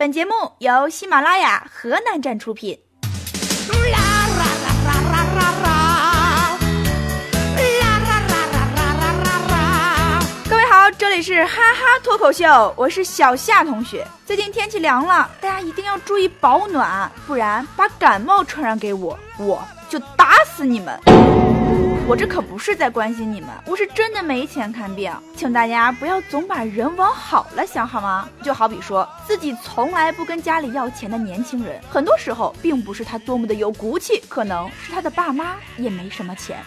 [0.00, 2.74] 本节目由喜马拉雅河南站出品。
[3.92, 6.58] 啦啦啦啦啦啦啦！
[7.58, 8.64] 啦啦啦啦
[8.96, 14.08] 啦啦啦各位好，这里是哈哈脱口秀，我是小夏同学。
[14.24, 20.98] 最近天气凉了，大家一定要注意保暖，不然把感冒传染给我，我就打死你们。
[22.10, 28.28] 我这可不是在关心你们，我是真的没钱看病，请大家不要总把人往好了想，好吗？
[28.42, 36.58] 就好比说自己从来不跟家里要钱的年轻人，很多时候并不是他多么的有骨气，可能是他的爸妈也没什么钱。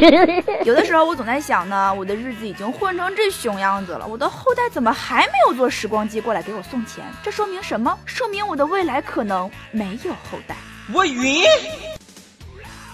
[0.66, 7.02] 有的时候我总在想呢，我的日子已经混成这熊样子了，我的后代怎么还没有坐时光机过来给我送钱？
[7.22, 7.98] 这说明什么？
[8.04, 10.54] 说明我的未来可能没有后代。
[10.92, 11.42] 我晕。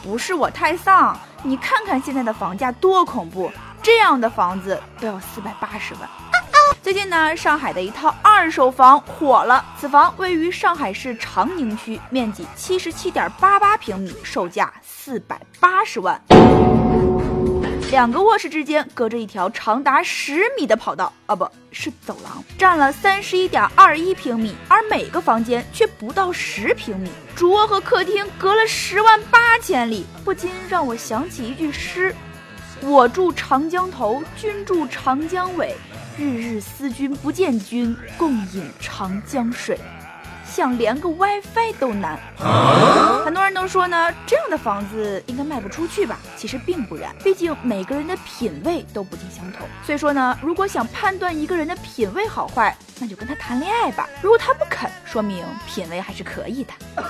[0.05, 6.09] 不是我太丧，你看看现在的房价多恐怖，这样的房子都要四百八十万。
[6.83, 16.19] 最近呢，上海的一套二手房火了，此房位于上海市长宁区，面积七十七点八八平米，售价四百八十万。
[17.95, 27.09] 两个卧室之间隔着一条长达十米的跑道，啊，不是走廊，占了三十一点二一平米，而每个房间却不到十平米。
[27.37, 32.13] 主卧和客厅隔了十万八千里，不禁让我想起一句诗
[32.83, 35.77] ：“我住长江头，君住长江尾，
[36.19, 39.79] 日日思君不见君，共饮长江水。”
[40.55, 42.17] 想连个 WiFi 都难，
[43.25, 46.17] 很多人都说呢，这样的房子应该卖不出去吧？
[46.37, 49.67] 其实并不然，毕竟每个人的品味都不尽相同。
[49.85, 54.09] 所以说呢，如果想判断一个人的品味好坏，那就跟他谈恋爱吧。
[54.23, 56.73] 如果他不肯，说明品味还是可以的。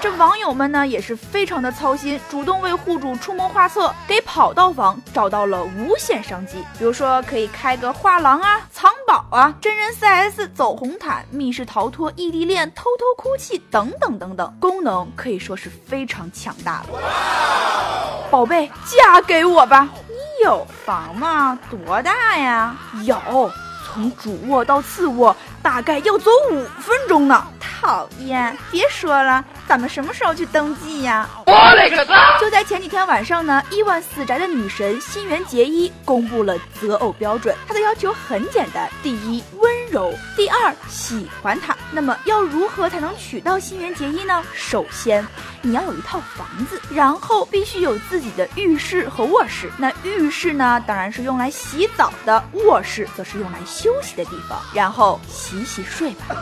[0.00, 6.64] 这网友们呢也是非常的操心，主动为户主出谋划策，给跑道房找到了无限商机。
[6.76, 8.91] 比如说可以开个画廊啊、藏宝
[9.32, 18.28] 啊、真人 CS 走红毯、密室逃脱、异地恋、偷偷哭泣等等等等，功能可以说是非常强大了。
[18.30, 19.88] 宝贝，嫁给我吧！
[20.06, 21.58] 你有房吗？
[21.70, 22.76] 多大呀？
[23.04, 23.50] 有，
[23.86, 27.42] 从主卧到次卧大概要走五分钟呢。
[27.82, 31.28] 讨厌，别说了，咱们什么时候去登记呀？
[31.46, 32.38] 我勒个擦！
[32.38, 41.76] 就在前几天晚上呢，亿万死宅的女神新垣结衣公布了择偶标准，她的要求很简单：第一，温柔；第二，喜欢她。
[41.90, 44.44] 那么要如何才能娶到新垣结衣呢？
[44.54, 45.26] 首先，
[45.60, 49.68] 你要有一套房子，然后必须有自己的浴室和卧室。
[49.76, 54.56] 那浴室呢，当然是用来洗澡的；卧室则是用来休息的地方。
[54.72, 56.36] 然后洗洗睡吧。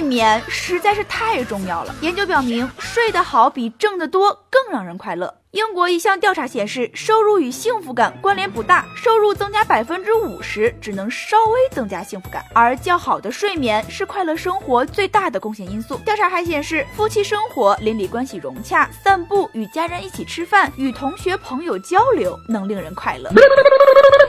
[0.00, 1.94] 睡眠实在是太重要了。
[2.00, 5.34] 研究表明，睡得好比挣得多更让人快乐。
[5.50, 15.96] 英国一项调查显示，收入与幸福感关联不大，收入增加百分之五十只能稍微增加幸福感，而较好的睡眠是快乐生活最大的贡献因素。
[15.96, 23.30] 调查还显示，夫妻生活、邻里关系融洽、散步、与家人一起吃饭、与同学朋友交流，能令人快乐。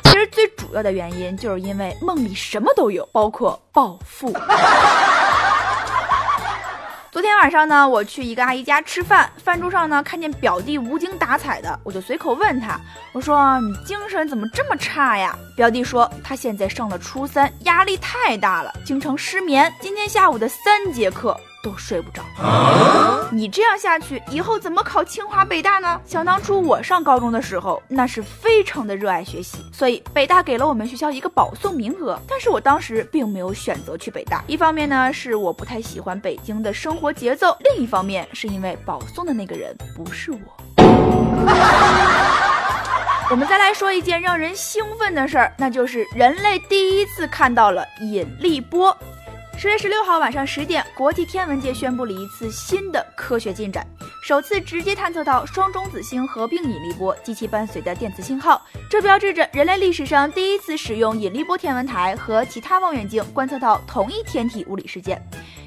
[0.03, 4.33] 其实最主要的原因就是因为梦里什么都有，包括暴富。
[7.11, 12.79] 昨天晚上呢，我去一个阿姨家吃饭，饭桌上呢看见表弟无精打采的，我就随口问他，
[13.11, 15.37] 我说你精神怎么这么差呀？
[15.53, 21.37] 表弟说他现在上了初三，压力太大了，经常失眠，今天下午的三节课。
[21.63, 22.23] 都睡不着，
[23.31, 26.01] 你这样下去，以后怎么考清华北大呢？
[26.05, 34.43] 想当初我上高中的时候，那是非常的热爱学习，所以北大给了我们学校一个保送名额，但是我当时并没有选择去北大。
[34.47, 40.37] 一方面呢，是我不太喜欢北京的生活节奏；另一方面，是因为保送的那个人不是我。
[43.29, 48.97] 我们再来说一件让人兴奋的事儿，那就是人类第一次看到了引力波。
[49.61, 53.85] 十月十六号晚上十点，国际天文界宣布了一次新的科学进展，
[54.23, 65.21] 首次直接探测到双中子星合并引力波及其伴随的电磁信号，这标志着人类历史上第一次使用引力波天文台和其他望远镜观测到同一天体物理事件，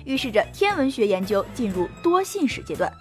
[0.04, 2.92] 预示着天文学研究进入多信使阶段。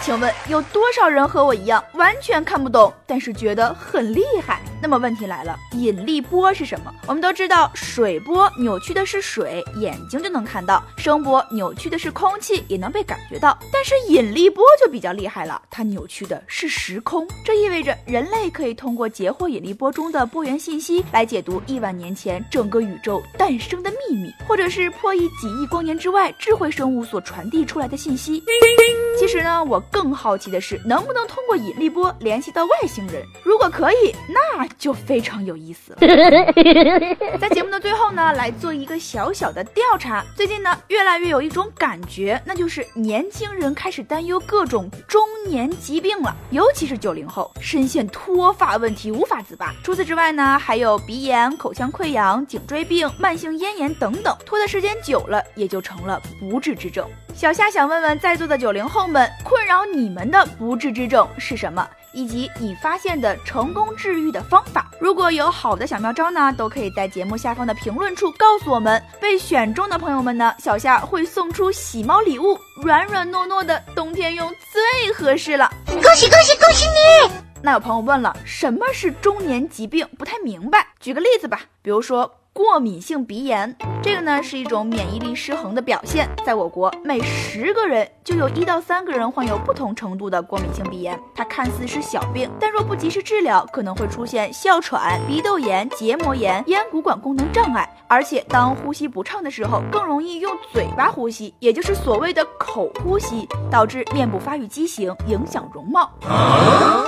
[0.00, 4.62] 请问有多少人和我一样完全看不懂，但是觉得很厉害？
[4.80, 6.94] 那么问题来了，引力波是什么？
[7.06, 13.58] 我们都知道，水波扭曲的是水，眼睛就能看到；声波扭曲的是空气，也能被感觉到。
[13.72, 17.26] 但是引力波就比较厉害了，它扭曲的是时空。
[17.44, 28.42] 这意味着人类可以通过截获引力波中的波源信息，来解读亿万年前整个宇宙诞生的秘密，或者是破译几亿光年之外智慧生物所传递出来的信息。
[29.18, 33.24] 其实呢，我更好奇的是，能不能通过引力波联系到外星人？
[33.42, 35.98] 如果可以，那就非常有意思了。
[37.40, 40.24] 在节目的最后呢，来做一个小小的调查。
[40.36, 49.74] 最近呢，越来越有一种感觉，那就是年轻人开始担忧各种中年疾病了，尤其是九零后，深陷脱发问题无法自拔。
[49.82, 57.08] 除此之外呢，还有鼻炎、口腔溃疡、颈椎病、慢性咽炎等等，拖的时间久了，也就成了不治之症。
[57.34, 61.86] 小夏想问问在座的九零后们，困扰你们的不治之症是什么？
[62.14, 69.00] 以及你发现的成功治愈的方法，如果有好的小妙招呢，都可以在节目下方的评论处告诉我们。
[69.20, 75.70] 被选中的朋友们呢，小夏会送出喜猫礼物，软软糯糯的，冬天用最合适了。
[75.86, 77.30] 恭喜恭喜恭喜你！
[77.60, 80.08] 那有朋友问了，什么是中年疾病？
[80.16, 80.86] 不太明白。
[80.98, 82.37] 举个例子吧，比如说。
[82.58, 83.72] 过敏性鼻炎，
[84.02, 86.28] 这个呢是一种免疫力失衡的表现。
[86.44, 91.16] 在我国，每十个人就有一到三个人患有不同程度的过敏性鼻炎。
[91.36, 97.88] 它看似是小病，但若不及时治疗，可能会出现哮喘、鼻窦炎、结膜炎、咽鼓管功能障碍。
[98.08, 106.10] 而且，当呼吸不畅的时候，更容易用嘴巴呼吸，也就是所谓的口呼吸，导致面部发育畸形，影响容貌。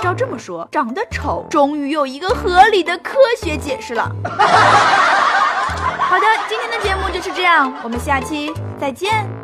[0.01, 4.09] 照这么说，长得丑终于有一个合理的科学解释了。
[6.11, 9.40] 好的，今天的节目就是这样，我们下期再见。